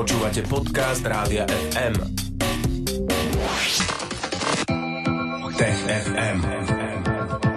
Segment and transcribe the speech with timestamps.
[0.00, 1.92] Počúvate podcast Rádia FM.
[5.60, 6.38] Tech FM.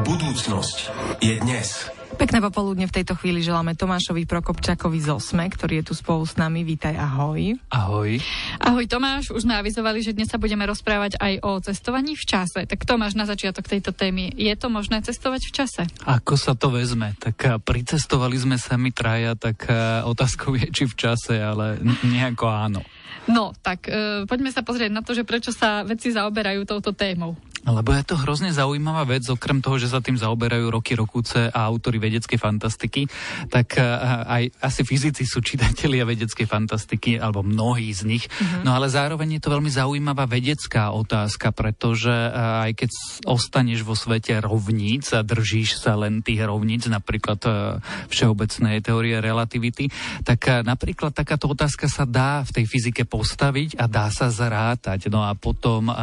[0.04, 0.78] Budúcnosť
[1.24, 1.88] je dnes.
[2.20, 6.36] Pekné popoludne v tejto chvíli želáme Tomášovi Prokopčakovi z Osme, ktorý je tu spolu s
[6.36, 6.68] nami.
[6.68, 7.56] Vítaj, ahoj.
[7.72, 8.20] Ahoj.
[8.64, 12.64] Ahoj Tomáš, už sme avizovali, že dnes sa budeme rozprávať aj o cestovaní v čase.
[12.64, 15.82] Tak Tomáš, na začiatok tejto témy, je to možné cestovať v čase?
[16.08, 17.12] Ako sa to vezme?
[17.20, 21.76] Tak eh, pricestovali sme sami traja, tak eh, otázkou je, či v čase, ale
[22.08, 22.80] nejako áno.
[23.28, 27.40] No, tak e, poďme sa pozrieť na to, že prečo sa vedci zaoberajú touto témou.
[27.64, 31.60] Lebo je to hrozne zaujímavá vec, okrem toho, že sa tým zaoberajú roky, rokúce a
[31.64, 33.08] autory vedeckej fantastiky,
[33.48, 33.88] tak eh,
[34.28, 38.28] aj asi fyzici sú čitatelia vedeckej fantastiky, alebo mnohí z nich.
[38.28, 38.68] Mm-hmm.
[38.68, 42.90] No ale zároveň je to veľmi zaujímavá vedecká otázka, pretože eh, aj keď
[43.32, 47.80] ostaneš vo svete rovníc a držíš sa len tých rovníc, napríklad eh,
[48.12, 49.88] všeobecnej teórie relativity,
[50.28, 55.14] tak napríklad takáto otázka sa dá v tej fyzike postaviť a dá sa zrátať.
[55.14, 55.94] No a potom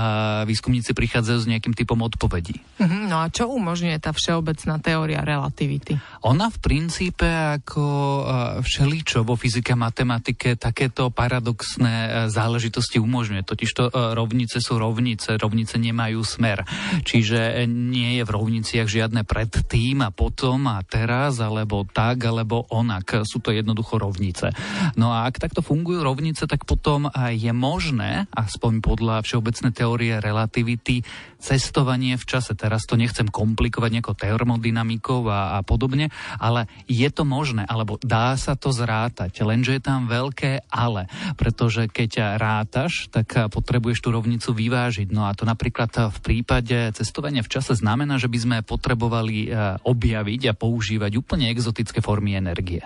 [0.47, 2.63] výskumníci prichádzajú s nejakým typom odpovedí.
[2.79, 5.99] Mm-hmm, no a čo umožňuje tá všeobecná teória relativity?
[6.23, 8.23] Ona v princípe ako e,
[8.63, 13.43] všeličo vo fyzike a matematike takéto paradoxné e, záležitosti umožňuje.
[13.43, 16.63] Totiž to e, rovnice sú rovnice, rovnice nemajú smer.
[17.03, 23.27] Čiže nie je v rovniciach žiadne predtým a potom a teraz, alebo tak, alebo onak.
[23.27, 24.55] Sú to jednoducho rovnice.
[24.95, 31.03] No a ak takto fungujú rovnice, tak potom je možné, aspoň podľa všeobecnej teórie relativity,
[31.41, 32.53] cestovanie v čase.
[32.53, 38.37] Teraz to nechcem komplikovať nejako termodynamikou a, a podobne, ale je to možné, alebo dá
[38.37, 41.09] sa to zrátať, lenže je tam veľké ale,
[41.41, 45.09] pretože keď rátaš, tak potrebuješ tú rovnicu vyvážiť.
[45.09, 49.49] No a to napríklad v prípade cestovania v čase znamená, že by sme potrebovali e,
[49.81, 52.85] objaviť a používať úplne exotické formy energie.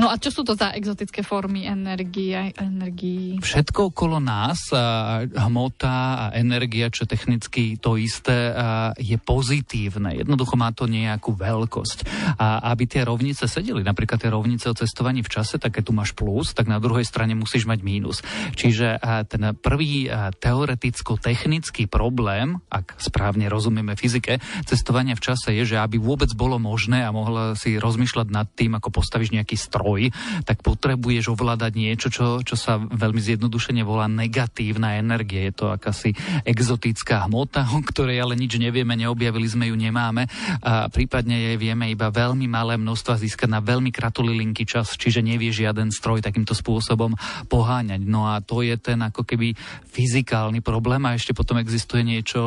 [0.00, 3.36] No a čo sú to za exotické formy energie, energií?
[3.42, 4.72] Všetko okolo nás,
[5.36, 8.54] hmota a energia, čo technicky to isté,
[8.96, 10.18] je pozitívne.
[10.22, 11.98] Jednoducho má to nejakú veľkosť.
[12.40, 15.92] A aby tie rovnice sedeli, napríklad tie rovnice o cestovaní v čase, tak keď tu
[15.92, 18.24] máš plus, tak na druhej strane musíš mať mínus.
[18.56, 20.08] Čiže ten prvý
[20.38, 27.02] teoreticko-technický problém, ak správne rozumieme fyzike, cestovania v čase je, že aby vôbec bolo možné
[27.02, 30.14] a mohla si rozmýšľať nad tým, ako postavíš nejaký stroj,
[30.46, 35.50] tak potrebuješ ovládať niečo, čo, čo sa veľmi zjednodušene volá negatívna energie.
[35.50, 36.14] Je to akási
[36.46, 40.30] exotická hmota, o ktorej ale nič nevieme, neobjavili sme ju, nemáme.
[40.62, 45.50] A prípadne jej vieme iba veľmi malé množstva získať na veľmi kratulilinky čas, čiže nevie
[45.50, 47.18] žiaden stroj takýmto spôsobom
[47.50, 48.06] poháňať.
[48.06, 49.58] No a to je ten ako keby
[49.90, 52.40] fyzikálny problém a ešte potom existuje niečo,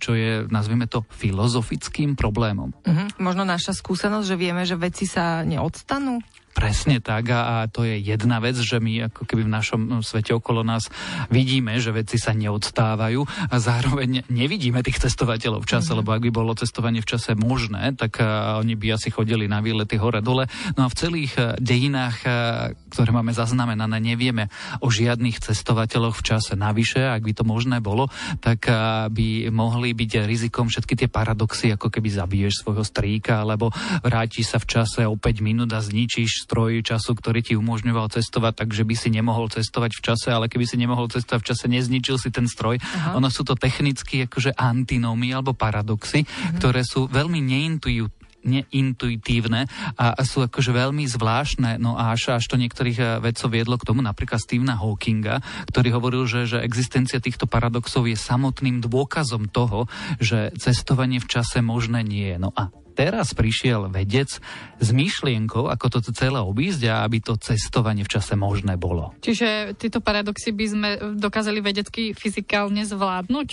[0.00, 2.72] čo je, nazvime to, filozofickým problémom.
[2.86, 3.20] Mm-hmm.
[3.20, 6.22] Možno naša skúsenosť, že vieme, že veci sa neodstanú?
[6.54, 9.98] Presne tak a, a to je jedna vec, že my ako keby v našom no,
[10.06, 10.86] svete okolo nás
[11.26, 16.06] vidíme, že veci sa neodstávajú a zároveň nevidíme tých cestovateľov v čase, mm-hmm.
[16.06, 19.58] lebo ak by bolo cestovanie v čase možné, tak uh, oni by asi chodili na
[19.58, 20.46] výlety hore-dole.
[20.78, 24.46] No a v celých uh, dejinách, uh, ktoré máme zaznamenané, nevieme
[24.78, 26.54] o žiadnych cestovateľoch v čase.
[26.54, 28.06] Navyše, ak by to možné bolo,
[28.38, 33.74] tak uh, by mohli byť rizikom všetky tie paradoxy, ako keby zabiješ svojho strýka, alebo
[34.06, 38.60] vrátiš sa v čase o 5 minút a zničíš stroj času, ktorý ti umožňoval cestovať,
[38.60, 42.20] takže by si nemohol cestovať v čase, ale keby si nemohol cestovať v čase, nezničil
[42.20, 42.76] si ten stroj.
[42.76, 43.16] Aha.
[43.16, 46.60] Ono sú to technicky akože antinómy alebo paradoxy, mhm.
[46.60, 49.66] ktoré sú veľmi neintuitívne neintuitívne
[49.96, 51.80] a sú akože veľmi zvláštne.
[51.80, 55.40] No a až, až to niektorých eh, vedcov viedlo k tomu, napríklad Stephena Hawkinga,
[55.72, 59.88] ktorý hovoril, že, že existencia týchto paradoxov je samotným dôkazom toho,
[60.20, 62.38] že cestovanie v čase možné nie je.
[62.38, 64.38] No a teraz prišiel vedec
[64.78, 69.12] s myšlienkou, ako toto celé obísť a aby to cestovanie v čase možné bolo.
[69.20, 70.88] Čiže tieto paradoxy by sme
[71.18, 73.48] dokázali vedecky fyzikálne zvládnuť?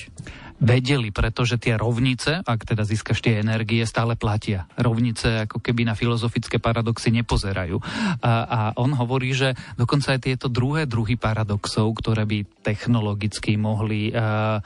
[0.61, 4.69] Vedeli, pretože tie rovnice, ak teda získaš tie energie, stále platia.
[4.77, 7.81] Rovnice ako keby na filozofické paradoxy nepozerajú.
[8.21, 14.13] A, a on hovorí, že dokonca aj tieto druhé druhy paradoxov, ktoré by technologicky mohli
[14.13, 14.61] uh,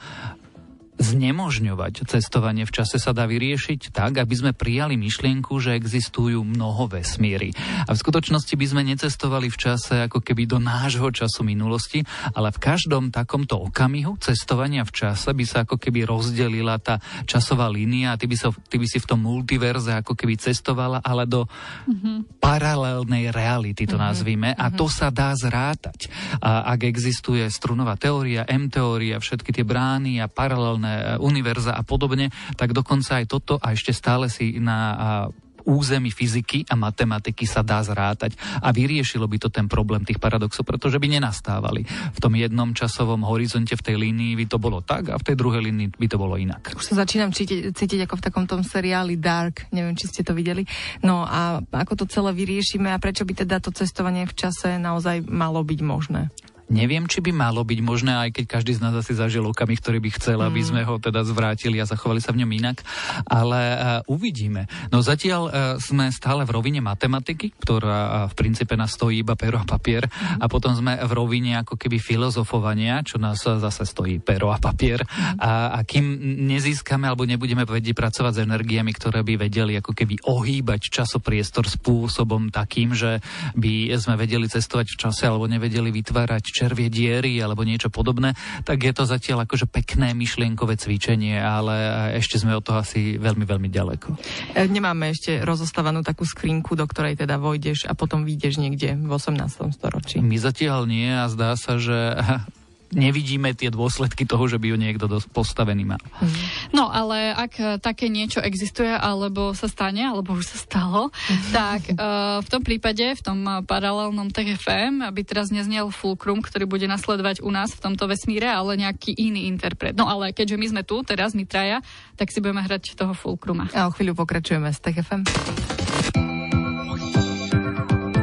[0.96, 6.88] znemožňovať cestovanie v čase sa dá vyriešiť tak, aby sme prijali myšlienku, že existujú mnoho
[6.88, 7.52] vesmíry.
[7.84, 12.00] A v skutočnosti by sme necestovali v čase ako keby do nášho času minulosti,
[12.32, 16.96] ale v každom takomto okamihu cestovania v čase by sa ako keby rozdelila tá
[17.28, 21.04] časová línia a ty by, sa, ty by si v tom multiverze ako keby cestovala,
[21.04, 22.40] ale do mm-hmm.
[22.40, 24.08] paralelnej reality to mm-hmm.
[24.08, 26.08] nazvime a to sa dá zrátať.
[26.40, 32.30] A ak existuje strunová teória, M-teória, všetky tie brány a paralelné rôzne univerza a podobne,
[32.54, 35.28] tak dokonca aj toto a ešte stále si na
[35.66, 40.62] území fyziky a matematiky sa dá zrátať a vyriešilo by to ten problém tých paradoxov,
[40.62, 41.82] pretože by nenastávali.
[42.14, 45.34] V tom jednom časovom horizonte v tej línii by to bolo tak a v tej
[45.34, 46.70] druhej línii by to bolo inak.
[46.70, 50.38] Už sa začínam cítiť, cítiť ako v takom tom seriáli Dark, neviem, či ste to
[50.38, 50.62] videli.
[51.02, 55.26] No a ako to celé vyriešime a prečo by teda to cestovanie v čase naozaj
[55.26, 56.30] malo byť možné?
[56.66, 60.02] Neviem, či by malo byť možné, aj keď každý z nás asi zažil okamih, ktorý
[60.02, 60.66] by chcel, aby mm.
[60.66, 62.82] sme ho teda zvrátili a zachovali sa v ňom inak,
[63.22, 63.78] ale uh,
[64.10, 64.66] uvidíme.
[64.90, 69.38] No zatiaľ uh, sme stále v rovine matematiky, ktorá uh, v princípe nás stojí iba
[69.38, 70.42] pero a papier mm.
[70.42, 74.58] a potom sme v rovine ako keby filozofovania, čo nás uh, zase stojí pero a
[74.58, 75.38] papier mm.
[75.38, 76.18] a, a kým
[76.50, 82.50] nezískame alebo nebudeme vedieť pracovať s energiami, ktoré by vedeli ako keby ohýbať časopriestor spôsobom
[82.50, 83.22] takým, že
[83.54, 88.32] by sme vedeli cestovať v čase alebo nevedeli vytvárať červie diery alebo niečo podobné,
[88.64, 91.76] tak je to zatiaľ akože pekné myšlienkové cvičenie, ale
[92.16, 94.08] ešte sme od toho asi veľmi, veľmi ďaleko.
[94.56, 99.10] E, nemáme ešte rozostávanú takú skrinku, do ktorej teda vojdeš a potom vyjdeš niekde v
[99.12, 99.76] 18.
[99.76, 100.24] storočí.
[100.24, 102.16] My zatiaľ nie a zdá sa, že
[102.92, 106.02] nevidíme tie dôsledky toho, že by ju niekto postavený mal.
[106.22, 106.42] Mhm.
[106.74, 111.50] No ale ak e, také niečo existuje, alebo sa stane, alebo už sa stalo, mhm.
[111.50, 116.86] tak uh, v tom prípade, v tom paralelnom TFM, aby teraz neznel Fulcrum, ktorý bude
[116.86, 119.94] nasledovať u nás v tomto vesmíre, ale nejaký iný interpret.
[119.94, 121.80] No ale keďže my sme tu, teraz my traja,
[122.18, 123.70] tak si budeme hrať toho Fulcruma.
[123.72, 125.22] A o chvíľu pokračujeme s TFM.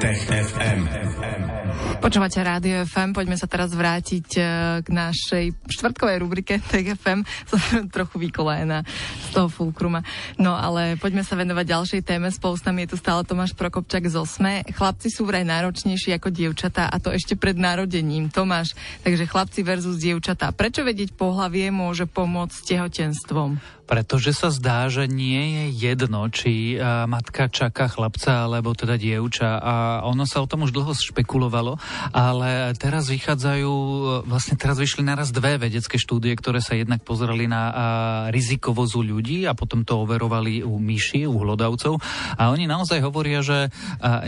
[0.04, 0.33] Tech.
[2.04, 4.42] Počúvate Rádio FM, poďme sa teraz vrátiť e,
[4.84, 7.24] k našej štvrtkovej rubrike Tech FM.
[7.48, 8.84] Som trochu vykolajená
[9.24, 10.04] z toho fulkruma.
[10.36, 12.28] No ale poďme sa venovať ďalšej téme.
[12.28, 14.68] Spolu s nami je tu stále Tomáš Prokopčak z Osme.
[14.68, 18.28] Chlapci sú vraj náročnejší ako dievčatá a to ešte pred narodením.
[18.28, 18.76] Tomáš,
[19.08, 20.52] takže chlapci versus dievčatá.
[20.52, 23.64] Prečo vedieť pohlavie môže pomôcť tehotenstvom?
[23.84, 29.74] pretože sa zdá, že nie je jedno, či matka čaká chlapca alebo teda dievča a
[30.08, 31.78] ono sa o tom už dlho špekulovalo,
[32.14, 33.74] ale teraz vychádzajú,
[34.26, 37.64] vlastne teraz vyšli naraz dve vedecké štúdie, ktoré sa jednak pozerali na
[38.30, 42.00] rizikovozu ľudí a potom to overovali u myši, u hlodavcov.
[42.38, 43.70] A oni naozaj hovoria, že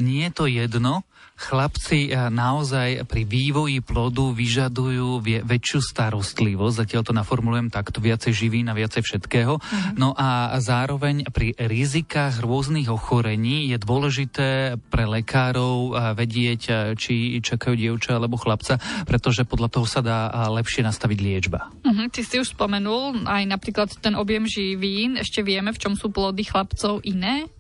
[0.03, 7.13] nie je to jedno, chlapci eh, naozaj pri vývoji plodu vyžadujú väčšiu starostlivosť, zatiaľ to
[7.13, 9.59] naformulujem takto, viacej živín a viacej všetkého.
[9.59, 9.91] Uh-huh.
[9.99, 14.49] No a zároveň pri rizikách rôznych ochorení je dôležité
[14.87, 20.31] pre lekárov eh, vedieť, eh, či čakajú dievča alebo chlapca, pretože podľa toho sa dá
[20.49, 21.67] lepšie nastaviť liečba.
[21.83, 25.19] Uh-huh, ty si už spomenul aj napríklad ten objem živín.
[25.19, 27.51] Ešte vieme, v čom sú plody chlapcov iné?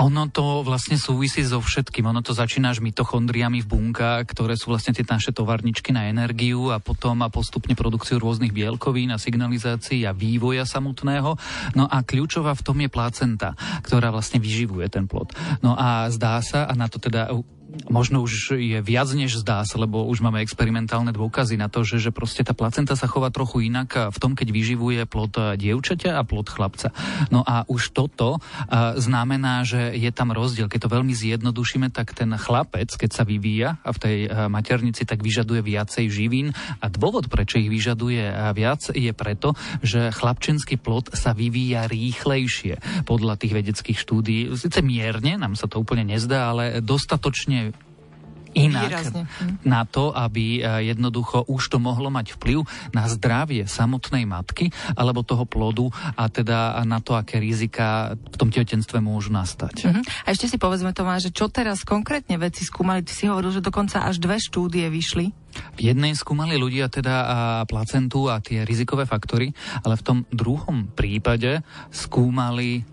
[0.00, 2.08] Ono to vlastne súvisí so všetkým.
[2.08, 6.72] Ono to začína až mitochondriami v bunkách, ktoré sú vlastne tie naše tovarničky na energiu
[6.72, 11.36] a potom a postupne produkciu rôznych bielkovín a signalizácií a vývoja samotného.
[11.76, 13.52] No a kľúčová v tom je placenta,
[13.84, 15.32] ktorá vlastne vyživuje ten plod.
[15.60, 17.30] No a zdá sa, a na to teda
[17.88, 21.98] možno už je viac než zdá sa, lebo už máme experimentálne dôkazy na to, že,
[21.98, 26.22] že proste tá placenta sa chová trochu inak v tom, keď vyživuje plod dievčaťa a
[26.26, 26.90] plod chlapca.
[27.30, 30.68] No a už toto a, znamená, že je tam rozdiel.
[30.68, 35.06] Keď to veľmi zjednodušíme, tak ten chlapec, keď sa vyvíja a v tej a, maternici,
[35.06, 41.14] tak vyžaduje viacej živín a dôvod, prečo ich vyžaduje viac, je preto, že chlapčenský plod
[41.14, 44.50] sa vyvíja rýchlejšie podľa tých vedeckých štúdí.
[44.58, 47.61] Sice mierne, nám sa to úplne nezdá, ale dostatočne
[48.52, 49.22] inak Výrazne.
[49.64, 55.24] na to, aby e, jednoducho už to mohlo mať vplyv na zdravie samotnej matky alebo
[55.24, 59.88] toho plodu a teda na to, aké rizika v tom tehotenstve môžu nastať.
[59.88, 60.04] Uh-huh.
[60.24, 63.04] A ešte si povedzme, Tomáš, že čo teraz konkrétne veci skúmali?
[63.04, 65.26] Ty si hovoril, že dokonca až dve štúdie vyšli.
[65.76, 67.36] V jednej skúmali ľudia teda a
[67.68, 69.52] placentu a tie rizikové faktory,
[69.84, 71.60] ale v tom druhom prípade
[71.92, 72.84] skúmali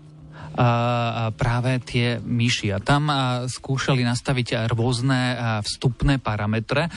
[1.36, 2.74] práve tie myši.
[2.74, 3.08] A tam
[3.46, 6.90] skúšali nastaviť rôzne vstupné parametre,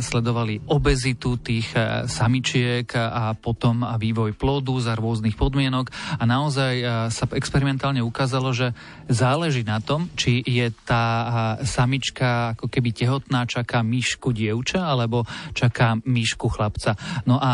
[0.00, 1.72] sledovali obezitu tých
[2.06, 5.90] samičiek a potom vývoj plodu za rôznych podmienok
[6.20, 6.74] a naozaj
[7.08, 8.72] sa experimentálne ukázalo, že
[9.10, 15.24] záleží na tom, či je tá samička ako keby tehotná, čaká myšku dievča alebo
[15.56, 16.94] čaká myšku chlapca.
[17.26, 17.52] No a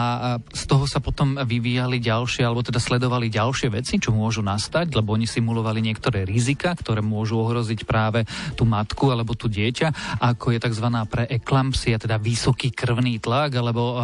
[0.53, 5.15] z toho sa potom vyvíjali ďalšie, alebo teda sledovali ďalšie veci, čo môžu nastať, lebo
[5.17, 8.25] oni simulovali niektoré rizika, ktoré môžu ohroziť práve
[8.57, 10.89] tú matku alebo tú dieťa, ako je tzv.
[11.05, 14.01] preeklampsia, teda vysoký krvný tlak alebo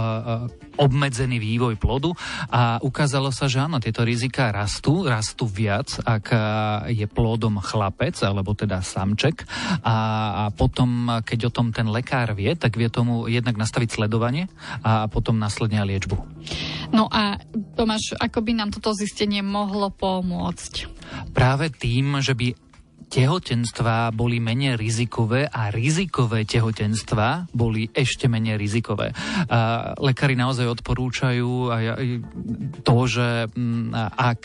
[0.76, 2.12] obmedzený vývoj plodu
[2.48, 6.26] a ukázalo sa, že áno, tieto rizika rastú, rastú viac, ak
[6.92, 9.44] je plodom chlapec alebo teda samček
[9.84, 14.48] a, a potom, keď o tom ten lekár vie, tak vie tomu jednak nastaviť sledovanie
[14.84, 16.16] a potom následne liečbu.
[16.92, 17.40] No a
[17.76, 20.88] Tomáš, ako by nám toto zistenie mohlo pomôcť?
[21.32, 22.71] Práve tým, že by
[23.12, 29.12] tehotenstva boli menej rizikové a rizikové tehotenstva boli ešte menej rizikové.
[29.52, 31.69] A lekári naozaj odporúčajú
[32.81, 34.42] to, že mm, ak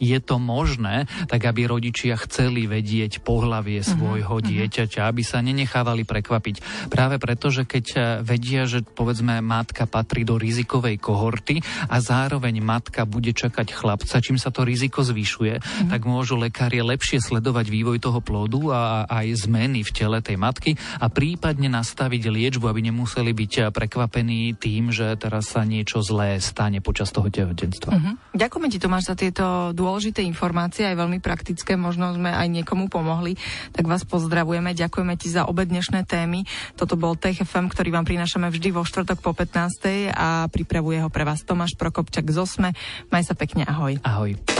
[0.00, 5.44] je to možné, tak aby rodičia chceli vedieť pohlavie mhm, svojho uh-huh, dieťaťa, aby sa
[5.44, 6.88] nenechávali prekvapiť.
[6.88, 11.60] Práve preto, že keď vedia, že povedzme matka patrí do rizikovej kohorty
[11.92, 15.90] a zároveň matka bude čakať chlapca, čím sa to riziko zvyšuje, uh-huh.
[15.92, 20.38] tak môžu lekári lepšie sledovať vývoj vývoj toho plodu a aj zmeny v tele tej
[20.38, 26.38] matky a prípadne nastaviť liečbu, aby nemuseli byť prekvapení tým, že teraz sa niečo zlé
[26.38, 27.90] stane počas toho tehotenstva.
[27.90, 28.14] Uh-huh.
[28.30, 33.34] Ďakujeme ti Tomáš za tieto dôležité informácie, aj veľmi praktické, možno sme aj niekomu pomohli.
[33.74, 36.46] Tak vás pozdravujeme, ďakujeme ti za obe dnešné témy.
[36.78, 40.14] Toto bol TFM, ktorý vám prinášame vždy vo štvrtok po 15.
[40.14, 42.70] a pripravuje ho pre vás Tomáš Prokopčak z Osme.
[43.10, 43.98] Maj sa pekne, ahoj.
[44.06, 44.59] Ahoj.